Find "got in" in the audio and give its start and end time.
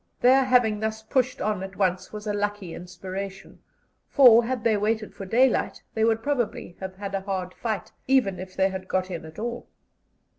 8.87-9.25